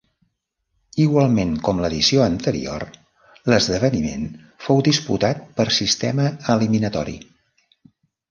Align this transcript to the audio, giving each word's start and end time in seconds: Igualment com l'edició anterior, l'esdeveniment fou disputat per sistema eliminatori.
Igualment 1.01 1.51
com 1.67 1.81
l'edició 1.83 2.23
anterior, 2.27 2.85
l'esdeveniment 3.53 4.25
fou 4.67 4.83
disputat 4.89 5.45
per 5.59 5.67
sistema 5.79 6.25
eliminatori. 6.57 7.17